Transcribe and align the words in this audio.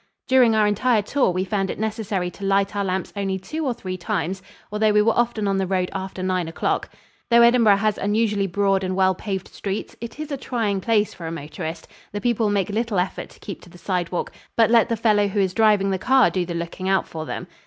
During 0.27 0.55
our 0.55 0.65
entire 0.65 1.03
tour 1.03 1.29
we 1.29 1.43
found 1.45 1.69
it 1.69 1.77
necessary 1.77 2.31
to 2.31 2.43
light 2.43 2.75
our 2.75 2.83
lamps 2.83 3.13
only 3.15 3.37
two 3.37 3.63
or 3.67 3.71
three 3.75 3.97
times, 3.97 4.41
although 4.71 4.91
we 4.91 5.01
were 5.03 5.15
often 5.15 5.47
on 5.47 5.57
the 5.57 5.67
road 5.67 5.91
after 5.93 6.23
nine 6.23 6.47
o'clock. 6.47 6.89
Though 7.29 7.43
Edinburgh 7.43 7.75
has 7.75 7.99
unusually 7.99 8.47
broad 8.47 8.83
and 8.83 8.95
well 8.95 9.13
paved 9.13 9.49
streets, 9.49 9.95
it 10.01 10.19
is 10.19 10.31
a 10.31 10.37
trying 10.37 10.81
place 10.81 11.13
for 11.13 11.27
a 11.27 11.31
motorist. 11.31 11.87
The 12.13 12.19
people 12.19 12.49
make 12.49 12.69
little 12.69 12.97
effort 12.97 13.29
to 13.29 13.39
keep 13.39 13.61
to 13.61 13.69
the 13.69 13.77
sidewalk, 13.77 14.31
but 14.55 14.71
let 14.71 14.89
the 14.89 14.97
fellow 14.97 15.27
who 15.27 15.39
is 15.39 15.53
driving 15.53 15.91
the 15.91 15.99
car 15.99 16.31
do 16.31 16.47
the 16.47 16.55
looking 16.55 16.89
out 16.89 17.07
for 17.07 17.27
them. 17.27 17.45